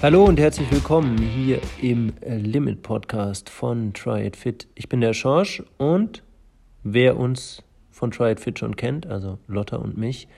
[0.00, 4.68] Hallo und herzlich willkommen hier im Limit Podcast von Try It Fit.
[4.76, 6.22] Ich bin der Schorsch und
[6.84, 10.28] wer uns von Try It Fit schon kennt, also Lotta und mich,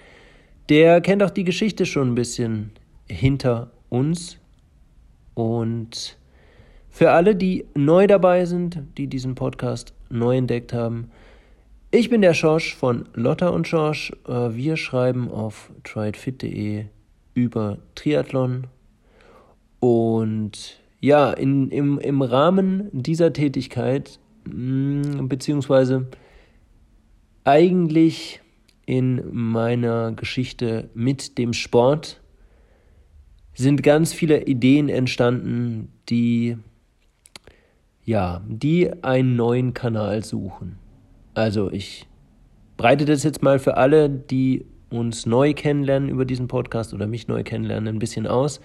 [0.71, 2.73] der kennt auch die Geschichte schon ein bisschen
[3.07, 4.39] hinter uns.
[5.35, 6.17] Und
[6.89, 11.11] für alle, die neu dabei sind, die diesen Podcast neu entdeckt haben,
[11.91, 14.11] ich bin der Schorsch von Lotta und Schorsch.
[14.27, 16.87] Äh, wir schreiben auf tryitfit.de
[17.35, 18.69] über Triathlon
[19.81, 26.07] und ja, in, im, im Rahmen dieser Tätigkeit, mm, beziehungsweise
[27.45, 28.41] eigentlich
[28.87, 32.21] in meiner Geschichte mit dem Sport,
[33.55, 36.57] sind ganz viele Ideen entstanden, die
[38.05, 40.79] ja, die einen neuen Kanal suchen.
[41.35, 42.07] Also ich
[42.77, 47.29] breite das jetzt mal für alle, die uns neu kennenlernen über diesen Podcast oder mich
[47.29, 48.61] neu kennenlernen, ein bisschen aus.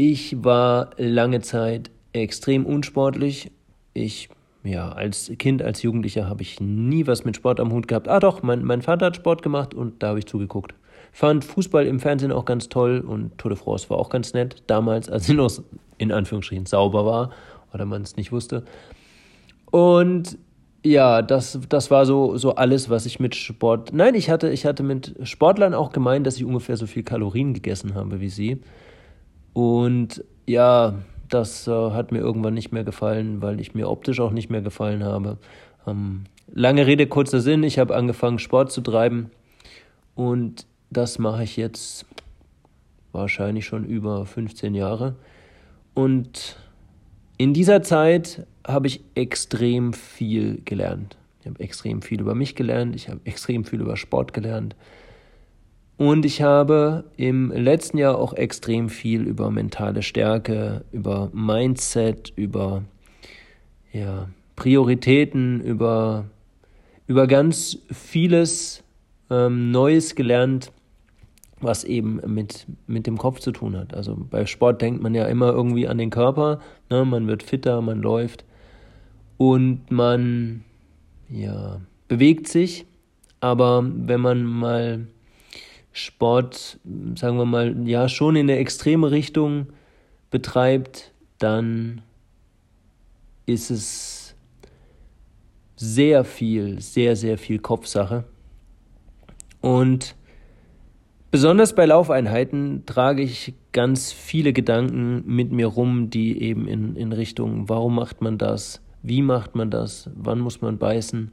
[0.00, 3.50] Ich war lange Zeit extrem unsportlich.
[3.94, 4.28] Ich,
[4.62, 8.06] ja, als Kind, als Jugendlicher habe ich nie was mit Sport am Hut gehabt.
[8.06, 10.72] Ah doch, mein, mein Vater hat Sport gemacht und da habe ich zugeguckt.
[11.10, 14.62] Fand Fußball im Fernsehen auch ganz toll und Tour de France war auch ganz nett.
[14.68, 15.50] Damals, als sie noch
[15.96, 17.32] in Anführungsstrichen sauber war
[17.74, 18.62] oder man es nicht wusste.
[19.72, 20.38] Und
[20.84, 23.92] ja, das, das war so, so alles, was ich mit Sport.
[23.92, 27.52] Nein, ich hatte, ich hatte mit Sportlern auch gemeint, dass ich ungefähr so viel Kalorien
[27.52, 28.60] gegessen habe wie sie.
[29.52, 30.94] Und ja,
[31.28, 34.62] das äh, hat mir irgendwann nicht mehr gefallen, weil ich mir optisch auch nicht mehr
[34.62, 35.38] gefallen habe.
[35.86, 39.30] Ähm, lange Rede, kurzer Sinn, ich habe angefangen, Sport zu treiben.
[40.14, 42.06] Und das mache ich jetzt
[43.12, 45.16] wahrscheinlich schon über 15 Jahre.
[45.94, 46.56] Und
[47.36, 51.16] in dieser Zeit habe ich extrem viel gelernt.
[51.40, 54.76] Ich habe extrem viel über mich gelernt, ich habe extrem viel über Sport gelernt.
[55.98, 62.84] Und ich habe im letzten Jahr auch extrem viel über mentale Stärke, über Mindset, über
[63.92, 66.26] ja, Prioritäten, über,
[67.08, 68.84] über ganz vieles
[69.28, 70.70] ähm, Neues gelernt,
[71.60, 73.92] was eben mit, mit dem Kopf zu tun hat.
[73.92, 77.04] Also bei Sport denkt man ja immer irgendwie an den Körper, ne?
[77.04, 78.44] man wird fitter, man läuft
[79.36, 80.62] und man
[81.28, 82.86] ja, bewegt sich.
[83.40, 85.08] Aber wenn man mal
[85.98, 86.78] Sport,
[87.16, 89.66] sagen wir mal, ja, schon in eine extreme Richtung
[90.30, 92.02] betreibt, dann
[93.46, 94.34] ist es
[95.76, 98.24] sehr viel, sehr, sehr viel Kopfsache.
[99.60, 100.14] Und
[101.30, 107.12] besonders bei Laufeinheiten trage ich ganz viele Gedanken mit mir rum, die eben in, in
[107.12, 111.32] Richtung, warum macht man das, wie macht man das, wann muss man beißen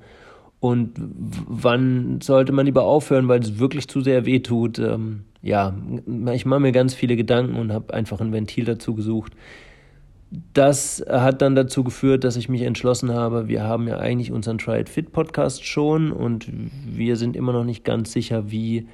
[0.60, 4.80] und wann sollte man lieber aufhören, weil es wirklich zu sehr weh tut.
[4.80, 5.76] Ähm, ja,
[6.34, 9.34] ich mache mir ganz viele Gedanken und habe einfach ein Ventil dazu gesucht.
[10.54, 14.58] Das hat dann dazu geführt, dass ich mich entschlossen habe, wir haben ja eigentlich unseren
[14.58, 18.88] Try It Fit Podcast schon und wir sind immer noch nicht ganz sicher, wie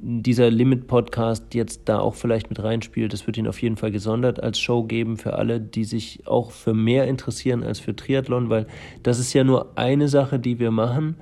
[0.00, 3.12] dieser Limit-Podcast jetzt da auch vielleicht mit reinspielt.
[3.12, 6.52] Es wird ihn auf jeden Fall gesondert als Show geben für alle, die sich auch
[6.52, 8.68] für mehr interessieren als für Triathlon, weil
[9.02, 11.16] das ist ja nur eine Sache, die wir machen.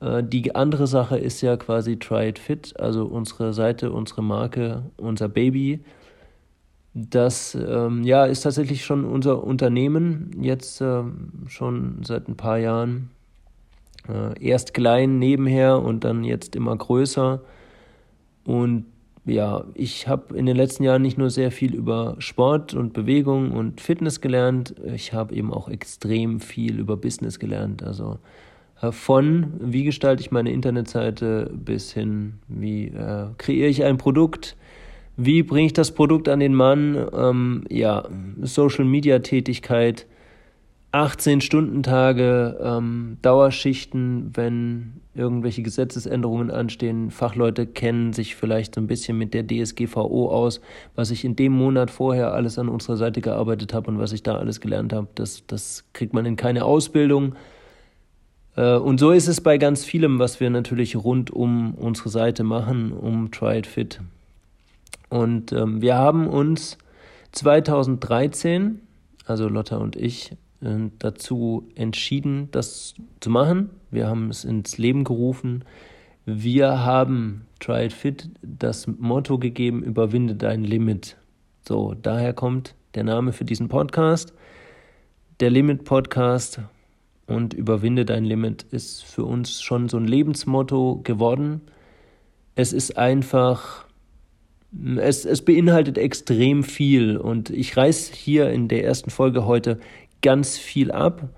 [0.00, 4.90] Äh, die andere Sache ist ja quasi Try It Fit, also unsere Seite, unsere Marke,
[4.96, 5.80] unser Baby.
[6.94, 11.02] Das ähm, ja, ist tatsächlich schon unser Unternehmen, jetzt äh,
[11.48, 13.10] schon seit ein paar Jahren.
[14.08, 17.42] Äh, erst klein nebenher und dann jetzt immer größer
[18.46, 18.86] und
[19.26, 23.50] ja, ich habe in den letzten Jahren nicht nur sehr viel über Sport und Bewegung
[23.50, 27.82] und Fitness gelernt, ich habe eben auch extrem viel über Business gelernt.
[27.82, 28.18] Also
[28.80, 34.56] äh, von wie gestalte ich meine Internetseite bis hin, wie äh, kreiere ich ein Produkt,
[35.16, 38.08] wie bringe ich das Produkt an den Mann, ähm, ja,
[38.42, 40.06] Social Media Tätigkeit,
[41.04, 47.10] 18-Stunden-Tage, ähm, Dauerschichten, wenn irgendwelche Gesetzesänderungen anstehen.
[47.10, 50.60] Fachleute kennen sich vielleicht so ein bisschen mit der DSGVO aus,
[50.94, 54.22] was ich in dem Monat vorher alles an unserer Seite gearbeitet habe und was ich
[54.22, 55.08] da alles gelernt habe.
[55.14, 57.34] Das, das kriegt man in keine Ausbildung.
[58.56, 62.44] Äh, und so ist es bei ganz vielem, was wir natürlich rund um unsere Seite
[62.44, 64.00] machen, um Try It Fit.
[65.08, 66.78] Und ähm, wir haben uns
[67.32, 68.80] 2013,
[69.24, 73.70] also Lotta und ich, dazu entschieden, das zu machen.
[73.90, 75.64] Wir haben es ins Leben gerufen.
[76.24, 81.16] Wir haben Try It Fit das Motto gegeben, überwinde dein Limit.
[81.66, 84.32] So, daher kommt der Name für diesen Podcast.
[85.40, 86.60] Der Limit Podcast
[87.26, 91.60] und überwinde dein Limit ist für uns schon so ein Lebensmotto geworden.
[92.54, 93.86] Es ist einfach
[94.98, 99.78] es, es beinhaltet extrem viel und ich reiß hier in der ersten Folge heute
[100.22, 101.28] ganz viel ab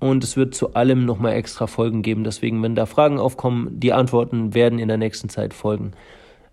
[0.00, 2.24] und es wird zu allem nochmal extra Folgen geben.
[2.24, 5.92] Deswegen, wenn da Fragen aufkommen, die Antworten werden in der nächsten Zeit folgen.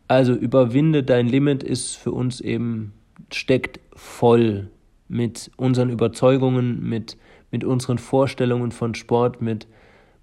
[0.08, 2.94] Also überwinde dein Limit ist für uns eben,
[3.32, 4.70] steckt voll
[5.08, 7.18] mit unseren Überzeugungen, mit,
[7.52, 9.68] mit unseren Vorstellungen von Sport, mit,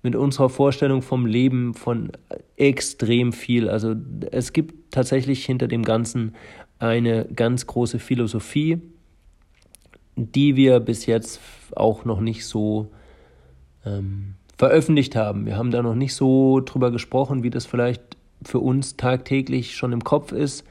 [0.02, 2.12] mit unserer Vorstellung vom Leben, von
[2.56, 3.68] extrem viel.
[3.68, 3.94] Also
[4.30, 6.34] es gibt tatsächlich hinter dem Ganzen
[6.78, 8.80] eine ganz große Philosophie,
[10.18, 11.40] die wir bis jetzt
[11.74, 12.90] auch noch nicht so
[13.84, 15.46] ähm, veröffentlicht haben.
[15.46, 18.02] Wir haben da noch nicht so drüber gesprochen, wie das vielleicht
[18.42, 20.64] für uns tagtäglich schon im Kopf ist.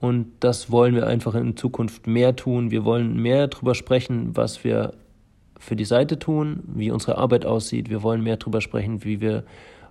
[0.00, 2.70] Und das wollen wir einfach in Zukunft mehr tun.
[2.70, 4.94] Wir wollen mehr darüber sprechen, was wir
[5.58, 7.88] für die Seite tun, wie unsere Arbeit aussieht.
[7.88, 9.44] Wir wollen mehr darüber sprechen, wie wir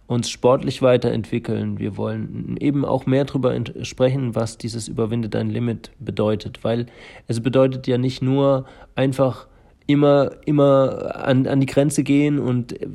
[0.08, 1.80] uns sportlich weiterentwickeln.
[1.80, 6.88] Wir wollen eben auch mehr darüber sprechen, was dieses Überwinde dein Limit bedeutet, weil
[7.28, 8.66] es bedeutet ja nicht nur
[8.96, 9.48] einfach
[9.88, 12.88] immer, immer an, an die Grenze gehen und äh,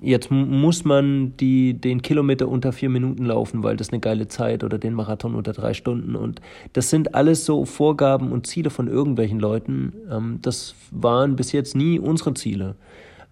[0.00, 4.64] jetzt muss man die, den Kilometer unter vier Minuten laufen, weil das eine geile Zeit
[4.64, 6.40] oder den Marathon unter drei Stunden und
[6.72, 9.92] das sind alles so Vorgaben und Ziele von irgendwelchen Leuten.
[10.10, 12.76] Ähm, das waren bis jetzt nie unsere Ziele.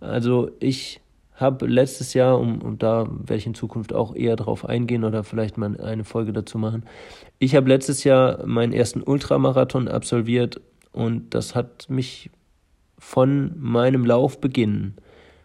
[0.01, 1.01] Also ich
[1.41, 5.25] habe letztes Jahr, und um da werde ich in Zukunft auch eher drauf eingehen oder
[5.25, 6.85] vielleicht mal eine Folge dazu machen.
[7.39, 10.61] Ich habe letztes Jahr meinen ersten Ultramarathon absolviert
[10.93, 12.31] und das hat mich
[12.99, 14.95] von meinem Laufbeginn,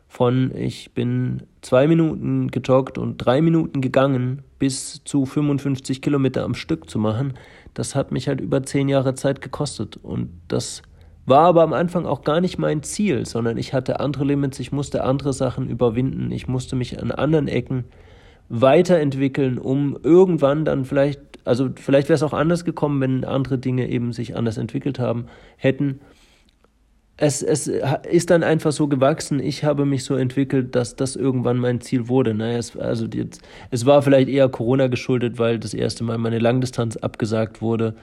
[0.08, 6.56] von ich bin zwei Minuten gejoggt und drei Minuten gegangen, bis zu 55 Kilometer am
[6.56, 7.34] Stück zu machen,
[7.74, 9.98] das hat mich halt über zehn Jahre Zeit gekostet.
[10.02, 10.82] Und das
[11.26, 14.72] war aber am Anfang auch gar nicht mein Ziel, sondern ich hatte andere Limits, ich
[14.72, 17.86] musste andere Sachen überwinden, ich musste mich an anderen Ecken
[18.50, 23.90] weiterentwickeln, um irgendwann dann vielleicht, also vielleicht wäre es auch anders gekommen, wenn andere Dinge
[23.90, 25.26] eben sich anders entwickelt haben,
[25.58, 26.00] hätten.
[27.18, 27.72] Es, es
[28.12, 32.10] ist dann einfach so gewachsen, ich habe mich so entwickelt, dass das irgendwann mein Ziel
[32.10, 32.34] wurde.
[32.34, 36.40] Naja, es, also jetzt, es war vielleicht eher Corona geschuldet, weil das erste Mal meine
[36.40, 37.96] Langdistanz abgesagt wurde.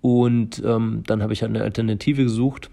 [0.00, 2.70] Und ähm, dann habe ich halt eine Alternative gesucht.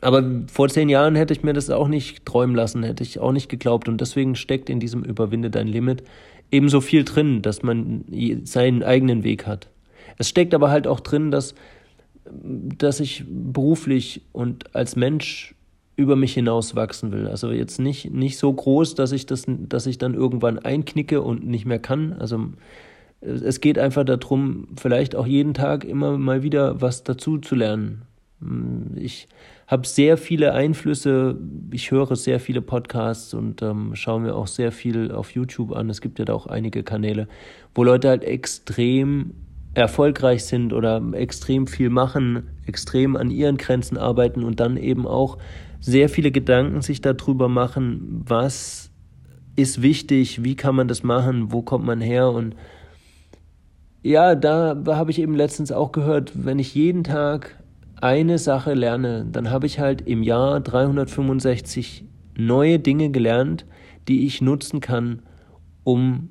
[0.00, 3.32] Aber vor zehn Jahren hätte ich mir das auch nicht träumen lassen, hätte ich auch
[3.32, 3.88] nicht geglaubt.
[3.88, 6.04] Und deswegen steckt in diesem Überwinde dein Limit
[6.50, 8.04] ebenso viel drin, dass man
[8.44, 9.68] seinen eigenen Weg hat.
[10.16, 11.54] Es steckt aber halt auch drin, dass,
[12.24, 15.54] dass ich beruflich und als Mensch
[15.96, 17.26] über mich hinaus wachsen will.
[17.26, 21.44] Also jetzt nicht, nicht so groß, dass ich das, dass ich dann irgendwann einknicke und
[21.44, 22.12] nicht mehr kann.
[22.12, 22.52] Also
[23.20, 28.02] es geht einfach darum, vielleicht auch jeden Tag immer mal wieder was dazu zu lernen.
[28.94, 29.26] Ich
[29.66, 31.36] habe sehr viele Einflüsse,
[31.72, 35.90] ich höre sehr viele Podcasts und ähm, schaue mir auch sehr viel auf YouTube an.
[35.90, 37.26] Es gibt ja da auch einige Kanäle,
[37.74, 39.34] wo Leute halt extrem
[39.74, 45.38] erfolgreich sind oder extrem viel machen, extrem an ihren Grenzen arbeiten und dann eben auch
[45.80, 48.90] sehr viele Gedanken sich darüber machen, was
[49.56, 52.54] ist wichtig, wie kann man das machen, wo kommt man her und
[54.02, 57.62] ja, da habe ich eben letztens auch gehört, wenn ich jeden Tag
[58.00, 62.04] eine Sache lerne, dann habe ich halt im Jahr 365
[62.36, 63.66] neue Dinge gelernt,
[64.06, 65.22] die ich nutzen kann,
[65.82, 66.30] um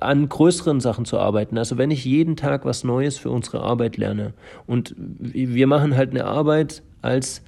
[0.00, 1.58] an größeren Sachen zu arbeiten.
[1.58, 4.34] Also wenn ich jeden Tag was Neues für unsere Arbeit lerne
[4.66, 7.42] und wir machen halt eine Arbeit als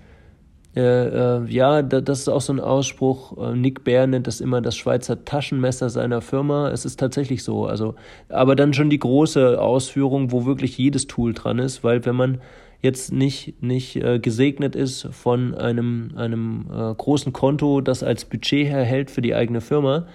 [0.78, 3.36] äh, äh, ja, das ist auch so ein Ausspruch.
[3.36, 6.70] Äh, Nick Bär nennt das immer das Schweizer Taschenmesser seiner Firma.
[6.70, 7.66] Es ist tatsächlich so.
[7.66, 7.96] Also,
[8.28, 12.40] aber dann schon die große Ausführung, wo wirklich jedes Tool dran ist, weil wenn man
[12.80, 18.68] jetzt nicht, nicht äh, gesegnet ist von einem, einem äh, großen Konto, das als Budget
[18.68, 20.06] erhält für die eigene Firma,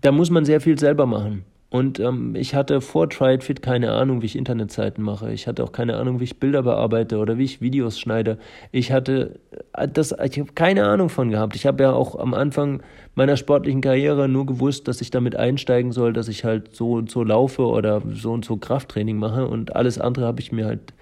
[0.00, 1.44] da muss man sehr viel selber machen.
[1.70, 5.32] Und ähm, ich hatte vor TriedFit keine Ahnung, wie ich Internetseiten mache.
[5.32, 8.38] Ich hatte auch keine Ahnung, wie ich Bilder bearbeite oder wie ich Videos schneide.
[8.72, 9.38] Ich hatte
[9.74, 11.54] äh, das, ich habe keine Ahnung von gehabt.
[11.54, 12.82] Ich habe ja auch am Anfang
[13.14, 17.08] meiner sportlichen Karriere nur gewusst, dass ich damit einsteigen soll, dass ich halt so und
[17.08, 19.46] so laufe oder so und so Krafttraining mache.
[19.46, 20.92] Und alles andere habe ich mir halt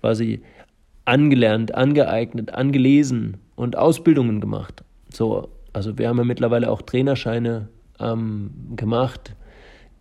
[0.00, 0.42] quasi
[1.04, 4.82] angelernt, angeeignet, angelesen und Ausbildungen gemacht.
[5.08, 7.68] So, also wir haben ja mittlerweile auch Trainerscheine
[8.00, 9.36] ähm, gemacht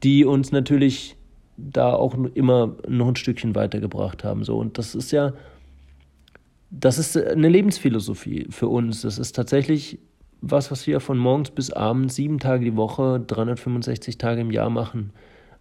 [0.04, 1.16] die uns natürlich
[1.58, 4.44] da auch immer noch ein Stückchen weitergebracht haben.
[4.44, 4.58] So.
[4.58, 5.34] Und das ist ja,
[6.70, 9.02] das ist eine Lebensphilosophie für uns.
[9.02, 10.00] Das ist tatsächlich
[10.42, 14.70] was, was wir von morgens bis abends, sieben Tage die Woche, 365 Tage im Jahr
[14.70, 15.12] machen,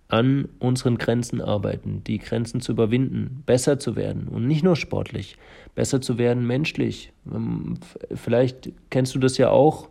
[0.09, 5.39] an unseren Grenzen arbeiten, die Grenzen zu überwinden, besser zu werden und nicht nur sportlich,
[5.75, 7.13] besser zu werden menschlich.
[7.33, 7.79] Ähm,
[8.15, 9.89] vielleicht kennst du das ja auch,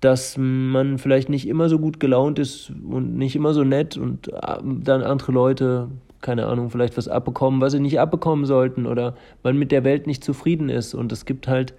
[0.00, 4.28] dass man vielleicht nicht immer so gut gelaunt ist und nicht immer so nett und
[4.28, 5.88] äh, dann andere Leute
[6.20, 10.06] keine Ahnung, vielleicht was abbekommen, was sie nicht abbekommen sollten oder man mit der Welt
[10.06, 10.94] nicht zufrieden ist.
[10.94, 11.74] Und es gibt halt,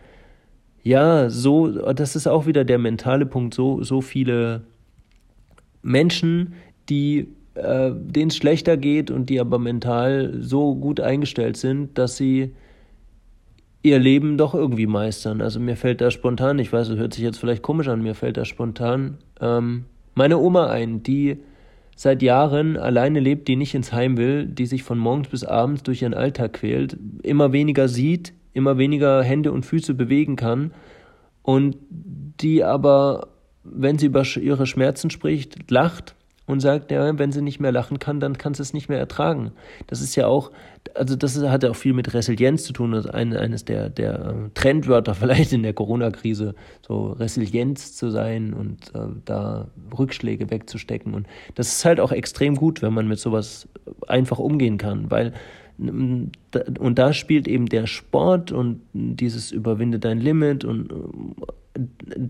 [0.83, 4.61] ja, so, das ist auch wieder der mentale Punkt, so, so viele
[5.83, 6.53] Menschen,
[6.89, 12.17] die äh, denen es schlechter geht und die aber mental so gut eingestellt sind, dass
[12.17, 12.53] sie
[13.83, 15.41] ihr Leben doch irgendwie meistern.
[15.41, 18.15] Also mir fällt da spontan, ich weiß, es hört sich jetzt vielleicht komisch an, mir
[18.15, 21.37] fällt da spontan ähm, meine Oma ein, die
[21.95, 25.83] seit Jahren alleine lebt, die nicht ins Heim will, die sich von morgens bis abends
[25.83, 30.71] durch ihren Alltag quält, immer weniger sieht, immer weniger Hände und Füße bewegen kann
[31.43, 33.27] und die aber,
[33.63, 36.15] wenn sie über ihre Schmerzen spricht, lacht
[36.47, 38.97] und sagt, ja, wenn sie nicht mehr lachen kann, dann kann sie es nicht mehr
[38.97, 39.51] ertragen.
[39.87, 40.51] Das ist ja auch,
[40.95, 42.91] also das hat ja auch viel mit Resilienz zu tun.
[42.91, 46.55] Das ist ein, eines der, der äh, Trendwörter vielleicht in der Corona-Krise,
[46.85, 49.67] so Resilienz zu sein und äh, da
[49.97, 51.13] Rückschläge wegzustecken.
[51.13, 53.67] Und das ist halt auch extrem gut, wenn man mit sowas
[54.07, 55.33] einfach umgehen kann, weil
[55.77, 56.23] mm,
[56.79, 60.95] und da spielt eben der Sport und dieses Überwinde dein Limit und äh,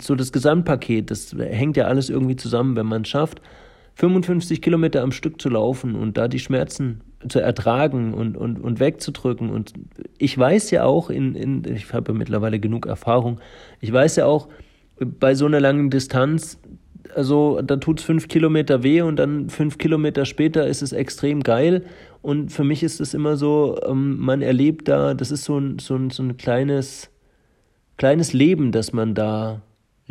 [0.01, 3.41] so das Gesamtpaket, das hängt ja alles irgendwie zusammen, wenn man es schafft,
[3.95, 8.79] 55 Kilometer am Stück zu laufen und da die Schmerzen zu ertragen und, und, und
[8.79, 9.49] wegzudrücken.
[9.49, 9.73] Und
[10.17, 13.39] ich weiß ja auch, in, in, ich habe ja mittlerweile genug Erfahrung,
[13.79, 14.47] ich weiß ja auch,
[14.99, 16.59] bei so einer langen Distanz,
[17.15, 21.41] also da tut es fünf Kilometer weh und dann fünf Kilometer später ist es extrem
[21.41, 21.83] geil.
[22.21, 25.79] Und für mich ist es immer so, ähm, man erlebt da, das ist so ein,
[25.79, 27.09] so ein, so ein kleines,
[27.97, 29.61] kleines Leben, das man da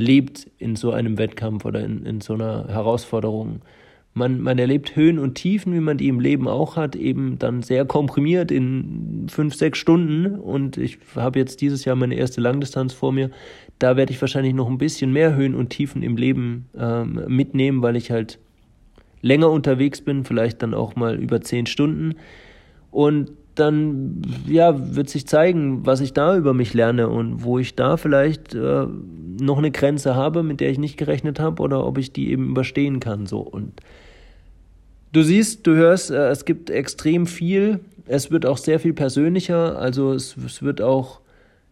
[0.01, 3.61] lebt in so einem Wettkampf oder in, in so einer Herausforderung.
[4.13, 7.63] Man, man erlebt Höhen und Tiefen, wie man die im Leben auch hat, eben dann
[7.63, 10.35] sehr komprimiert in fünf, sechs Stunden.
[10.35, 13.31] Und ich habe jetzt dieses Jahr meine erste Langdistanz vor mir.
[13.79, 17.83] Da werde ich wahrscheinlich noch ein bisschen mehr Höhen und Tiefen im Leben ähm, mitnehmen,
[17.83, 18.41] weil ich halt
[19.23, 22.17] länger unterwegs bin, vielleicht dann auch mal über zehn Stunden.
[22.91, 27.77] Und dann ja, wird sich zeigen, was ich da über mich lerne und wo ich
[27.77, 28.87] da vielleicht äh,
[29.41, 32.51] noch eine Grenze habe, mit der ich nicht gerechnet habe oder ob ich die eben
[32.51, 33.27] überstehen kann.
[33.27, 33.41] So.
[33.41, 33.81] Und
[35.13, 37.81] du siehst, du hörst, äh, es gibt extrem viel.
[38.07, 39.79] Es wird auch sehr viel persönlicher.
[39.79, 41.21] Also es, es wird auch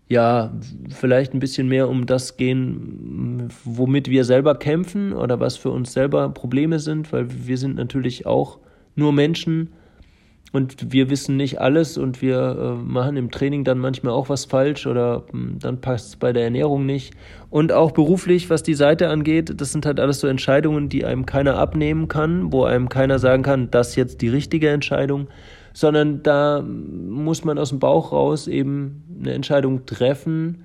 [0.08, 0.52] ja,
[0.88, 5.92] vielleicht ein bisschen mehr um das gehen, womit wir selber kämpfen oder was für uns
[5.92, 8.58] selber Probleme sind, weil wir sind natürlich auch
[8.96, 9.68] nur Menschen
[10.52, 14.46] und wir wissen nicht alles und wir äh, machen im Training dann manchmal auch was
[14.46, 17.14] falsch oder hm, dann passt es bei der Ernährung nicht.
[17.50, 21.26] Und auch beruflich, was die Seite angeht, das sind halt alles so Entscheidungen, die einem
[21.26, 25.28] keiner abnehmen kann, wo einem keiner sagen kann, das ist jetzt die richtige Entscheidung,
[25.74, 30.64] sondern da muss man aus dem Bauch raus eben eine Entscheidung treffen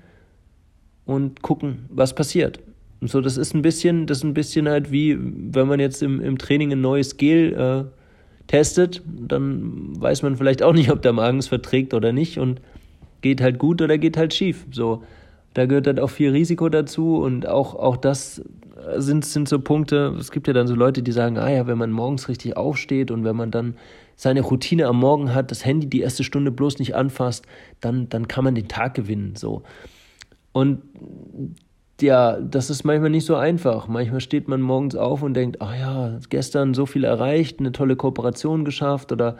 [1.04, 2.58] und gucken, was passiert.
[3.00, 6.02] Und so, das ist ein bisschen, das ist ein bisschen halt wie, wenn man jetzt
[6.02, 8.03] im, im Training ein neues Gel äh,
[8.46, 12.60] testet, dann weiß man vielleicht auch nicht, ob der Magen es verträgt oder nicht und
[13.20, 14.66] geht halt gut oder geht halt schief.
[14.70, 15.02] So,
[15.54, 18.42] da gehört halt auch viel Risiko dazu und auch, auch das
[18.96, 20.14] sind, sind so Punkte.
[20.18, 23.10] Es gibt ja dann so Leute, die sagen, ah ja, wenn man morgens richtig aufsteht
[23.10, 23.76] und wenn man dann
[24.16, 27.46] seine Routine am Morgen hat, das Handy die erste Stunde bloß nicht anfasst,
[27.80, 29.34] dann, dann kann man den Tag gewinnen.
[29.36, 29.62] So.
[30.52, 30.82] Und
[32.00, 33.88] ja, das ist manchmal nicht so einfach.
[33.88, 37.96] Manchmal steht man morgens auf und denkt, ach ja, gestern so viel erreicht, eine tolle
[37.96, 39.36] Kooperation geschafft oder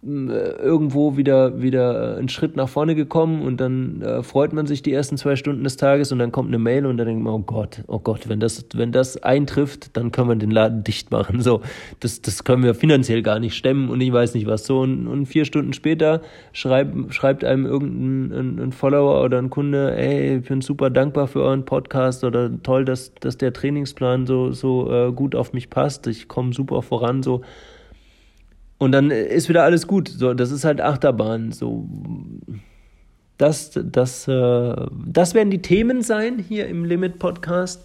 [0.00, 4.92] irgendwo wieder, wieder einen Schritt nach vorne gekommen und dann äh, freut man sich die
[4.92, 7.38] ersten zwei Stunden des Tages und dann kommt eine Mail und dann denkt man, oh
[7.40, 11.40] Gott, oh Gott, wenn das, wenn das eintrifft, dann können wir den Laden dicht machen.
[11.40, 11.62] So,
[11.98, 14.66] das, das können wir finanziell gar nicht stemmen und ich weiß nicht was.
[14.66, 19.50] So, und, und vier Stunden später schreibt, schreibt einem irgendein ein, ein Follower oder ein
[19.50, 24.28] Kunde, ey, ich bin super dankbar für euren Podcast oder toll, dass, dass der Trainingsplan
[24.28, 26.06] so, so äh, gut auf mich passt.
[26.06, 27.24] Ich komme super voran.
[27.24, 27.42] So,
[28.78, 30.08] und dann ist wieder alles gut.
[30.08, 31.52] So, das ist halt Achterbahn.
[31.52, 31.88] So,
[33.36, 37.84] das, das, äh, das werden die Themen sein hier im Limit Podcast.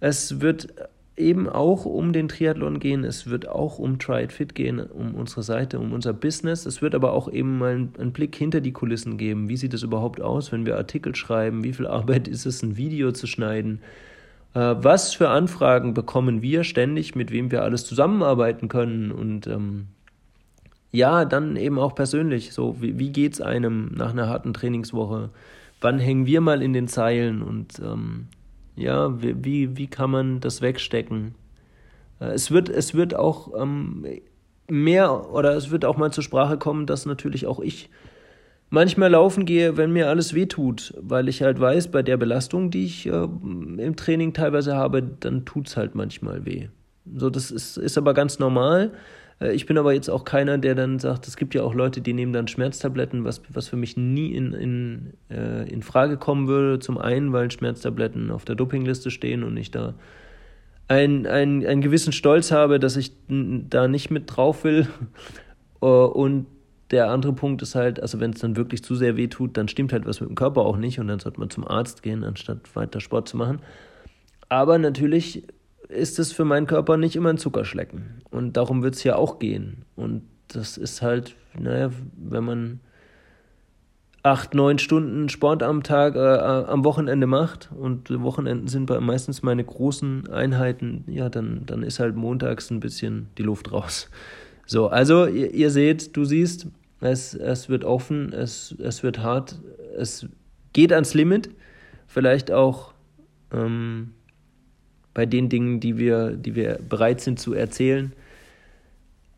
[0.00, 0.68] Es wird
[1.16, 3.04] eben auch um den Triathlon gehen.
[3.04, 6.66] Es wird auch um Try It Fit gehen, um unsere Seite, um unser Business.
[6.66, 9.48] Es wird aber auch eben mal einen, einen Blick hinter die Kulissen geben.
[9.48, 11.64] Wie sieht es überhaupt aus, wenn wir Artikel schreiben?
[11.64, 13.80] Wie viel Arbeit ist es, ein Video zu schneiden?
[14.56, 19.88] Äh, was für Anfragen bekommen wir ständig, mit wem wir alles zusammenarbeiten können und ähm,
[20.92, 25.28] ja, dann eben auch persönlich, so wie, wie geht es einem nach einer harten Trainingswoche?
[25.82, 28.28] Wann hängen wir mal in den Zeilen und ähm,
[28.76, 31.34] ja, wie, wie kann man das wegstecken?
[32.18, 34.06] Äh, es wird, es wird auch ähm,
[34.68, 37.90] mehr oder es wird auch mal zur Sprache kommen, dass natürlich auch ich
[38.70, 42.84] manchmal laufen gehe, wenn mir alles wehtut, weil ich halt weiß, bei der Belastung, die
[42.84, 46.68] ich äh, im Training teilweise habe, dann tut es halt manchmal weh.
[47.14, 48.92] So, das ist, ist aber ganz normal.
[49.40, 52.00] Äh, ich bin aber jetzt auch keiner, der dann sagt, es gibt ja auch Leute,
[52.00, 56.48] die nehmen dann Schmerztabletten, was, was für mich nie in, in, äh, in Frage kommen
[56.48, 56.78] würde.
[56.78, 59.94] Zum einen, weil Schmerztabletten auf der Dopingliste stehen und ich da
[60.88, 64.88] einen, einen, einen gewissen Stolz habe, dass ich da nicht mit drauf will.
[65.82, 66.46] Äh, und
[66.90, 69.68] der andere Punkt ist halt, also wenn es dann wirklich zu sehr weh tut, dann
[69.68, 72.24] stimmt halt was mit dem Körper auch nicht und dann sollte man zum Arzt gehen,
[72.24, 73.60] anstatt weiter Sport zu machen.
[74.48, 75.44] Aber natürlich
[75.88, 78.22] ist es für meinen Körper nicht immer ein Zuckerschlecken.
[78.30, 79.84] Und darum wird es ja auch gehen.
[79.94, 82.80] Und das ist halt, naja, wenn man
[84.22, 89.42] acht, neun Stunden Sport am Tag, äh, am Wochenende macht und Wochenenden sind bei, meistens
[89.42, 94.10] meine großen Einheiten, ja, dann, dann ist halt montags ein bisschen die Luft raus.
[94.66, 96.66] So, also ihr, ihr seht, du siehst,
[97.00, 99.60] es, es wird offen, es, es wird hart,
[99.96, 100.26] es
[100.72, 101.50] geht ans Limit,
[102.06, 102.92] vielleicht auch
[103.52, 104.12] ähm,
[105.14, 108.12] bei den Dingen, die wir, die wir bereit sind zu erzählen.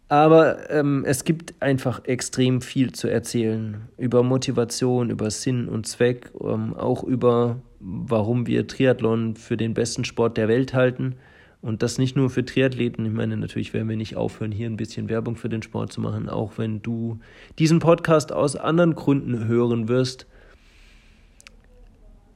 [0.09, 6.31] Aber ähm, es gibt einfach extrem viel zu erzählen über Motivation, über Sinn und Zweck,
[6.41, 11.17] ähm, auch über, warum wir Triathlon für den besten Sport der Welt halten.
[11.61, 13.05] Und das nicht nur für Triathleten.
[13.05, 16.01] Ich meine, natürlich werden wir nicht aufhören, hier ein bisschen Werbung für den Sport zu
[16.01, 17.19] machen, auch wenn du
[17.59, 20.27] diesen Podcast aus anderen Gründen hören wirst.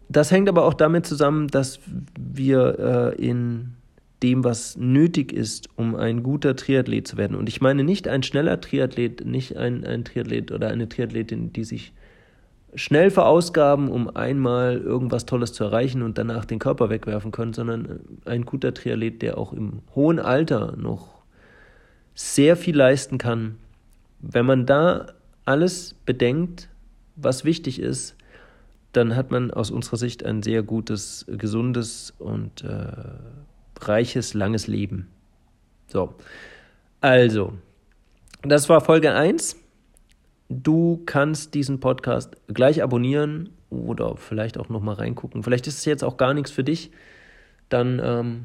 [0.08, 1.78] Das hängt aber auch damit zusammen, dass
[2.18, 3.74] wir äh, in
[4.22, 7.36] dem, was nötig ist, um ein guter Triathlet zu werden.
[7.36, 11.64] Und ich meine nicht ein schneller Triathlet, nicht ein, ein Triathlet oder eine Triathletin, die
[11.64, 11.92] sich
[12.74, 18.00] schnell verausgaben, um einmal irgendwas Tolles zu erreichen und danach den Körper wegwerfen können, sondern
[18.24, 21.22] ein guter Triathlet, der auch im hohen Alter noch
[22.14, 23.56] sehr viel leisten kann.
[24.20, 25.08] Wenn man da
[25.44, 26.68] alles bedenkt,
[27.16, 28.16] was wichtig ist,
[28.92, 32.86] dann hat man aus unserer Sicht ein sehr gutes, gesundes und äh,
[33.80, 35.08] reiches, langes Leben.
[35.88, 36.14] So,
[37.00, 37.54] also,
[38.42, 39.56] das war Folge 1.
[40.60, 45.42] Du kannst diesen Podcast gleich abonnieren oder vielleicht auch nochmal reingucken.
[45.42, 46.90] Vielleicht ist es jetzt auch gar nichts für dich.
[47.68, 48.44] Dann ähm,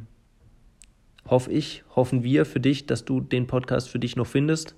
[1.28, 4.76] hoffe ich, hoffen wir für dich, dass du den Podcast für dich noch findest.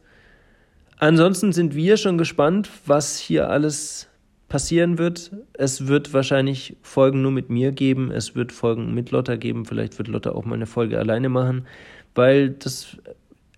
[0.97, 4.09] Ansonsten sind wir schon gespannt, was hier alles
[4.49, 5.31] passieren wird.
[5.53, 9.97] Es wird wahrscheinlich Folgen nur mit mir geben, es wird Folgen mit Lotta geben, vielleicht
[9.99, 11.67] wird Lotta auch mal eine Folge alleine machen,
[12.15, 12.97] weil das,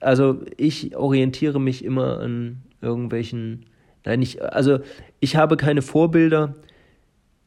[0.01, 3.65] also ich orientiere mich immer an irgendwelchen,
[4.06, 4.80] nein, ich, also
[5.20, 6.56] ich habe keine Vorbilder,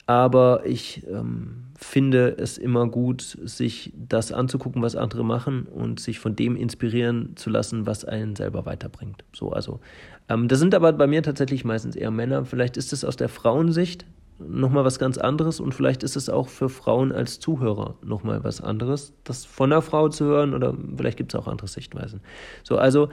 [0.06, 6.18] aber ich ähm, finde es immer gut, sich das anzugucken, was andere machen und sich
[6.18, 9.24] von dem inspirieren zu lassen, was einen selber weiterbringt.
[9.32, 9.80] So, also
[10.28, 12.44] ähm, das sind aber bei mir tatsächlich meistens eher Männer.
[12.44, 14.04] Vielleicht ist es aus der Frauensicht
[14.38, 18.60] nochmal was ganz anderes und vielleicht ist es auch für Frauen als Zuhörer nochmal was
[18.60, 22.20] anderes, das von einer Frau zu hören oder vielleicht gibt es auch andere Sichtweisen.
[22.62, 23.10] So, also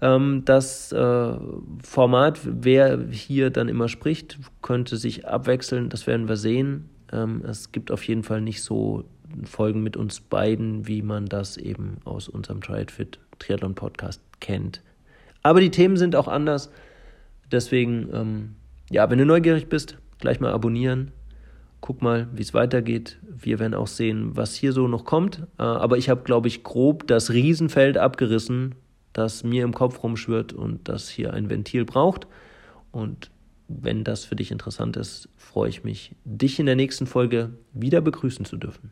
[0.00, 1.36] das äh,
[1.82, 6.88] Format, wer hier dann immer spricht, könnte sich abwechseln, das werden wir sehen.
[7.12, 9.04] Ähm, es gibt auf jeden Fall nicht so
[9.44, 14.82] Folgen mit uns beiden, wie man das eben aus unserem It Fit Triathlon Podcast kennt.
[15.42, 16.70] Aber die Themen sind auch anders.
[17.50, 18.54] Deswegen, ähm,
[18.90, 21.12] ja, wenn du neugierig bist, gleich mal abonnieren.
[21.80, 23.18] Guck mal, wie es weitergeht.
[23.22, 25.46] Wir werden auch sehen, was hier so noch kommt.
[25.58, 28.74] Äh, aber ich habe, glaube ich, grob das Riesenfeld abgerissen,
[29.18, 32.26] das mir im Kopf rumschwirrt und das hier ein Ventil braucht.
[32.92, 33.30] Und
[33.66, 38.00] wenn das für dich interessant ist, freue ich mich, dich in der nächsten Folge wieder
[38.00, 38.90] begrüßen zu dürfen.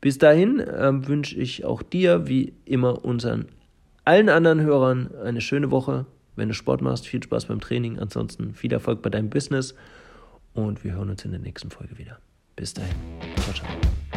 [0.00, 3.46] Bis dahin äh, wünsche ich auch dir, wie immer, unseren
[4.04, 6.06] allen anderen Hörern eine schöne Woche.
[6.34, 7.98] Wenn du Sport machst, viel Spaß beim Training.
[7.98, 9.74] Ansonsten viel Erfolg bei deinem Business.
[10.54, 12.18] Und wir hören uns in der nächsten Folge wieder.
[12.56, 12.96] Bis dahin.
[13.36, 14.11] Ciao, ciao.